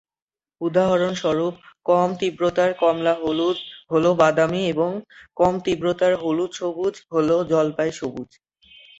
উদাহরণস্বরূপ, 0.61 1.55
কম-তীব্রতার 1.85 2.71
কমলা-হলুদ 2.73 3.57
হল 3.91 4.05
বাদামী 4.13 4.61
এবং 4.69 4.91
কম-তীব্রতার 5.35 6.13
হলুদ-সবুজ 6.23 6.95
হল 7.11 7.29
জলপাই 7.51 7.91
সবুজ। 7.91 8.29